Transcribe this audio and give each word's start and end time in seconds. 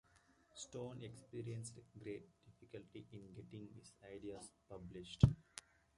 Stone 0.55 1.03
experienced 1.03 1.75
great 1.99 2.27
difficulty 2.43 3.05
in 3.11 3.35
getting 3.35 3.69
his 3.77 3.93
ideas 4.15 4.49
published. 4.67 5.25